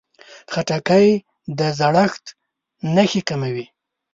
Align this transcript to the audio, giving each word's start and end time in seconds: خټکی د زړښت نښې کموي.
خټکی 0.51 1.07
د 1.57 1.59
زړښت 1.79 2.25
نښې 2.95 3.21
کموي. 3.29 3.65